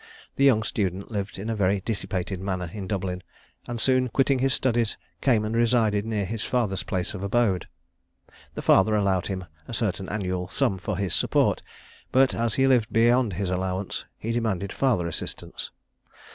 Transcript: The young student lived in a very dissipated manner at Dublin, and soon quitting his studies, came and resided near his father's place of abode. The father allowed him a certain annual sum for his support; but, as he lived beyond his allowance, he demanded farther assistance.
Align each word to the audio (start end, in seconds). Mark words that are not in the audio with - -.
The 0.35 0.45
young 0.45 0.63
student 0.63 1.11
lived 1.11 1.37
in 1.37 1.47
a 1.47 1.55
very 1.55 1.79
dissipated 1.81 2.39
manner 2.39 2.71
at 2.73 2.87
Dublin, 2.87 3.21
and 3.67 3.79
soon 3.79 4.07
quitting 4.09 4.39
his 4.39 4.51
studies, 4.51 4.97
came 5.21 5.45
and 5.45 5.55
resided 5.55 6.07
near 6.07 6.25
his 6.25 6.43
father's 6.43 6.81
place 6.81 7.13
of 7.13 7.21
abode. 7.21 7.67
The 8.55 8.63
father 8.63 8.95
allowed 8.95 9.27
him 9.27 9.45
a 9.67 9.75
certain 9.75 10.09
annual 10.09 10.47
sum 10.47 10.79
for 10.79 10.97
his 10.97 11.13
support; 11.13 11.61
but, 12.11 12.33
as 12.33 12.55
he 12.55 12.65
lived 12.65 12.91
beyond 12.91 13.33
his 13.33 13.51
allowance, 13.51 14.05
he 14.17 14.31
demanded 14.31 14.73
farther 14.73 15.07
assistance. 15.07 15.69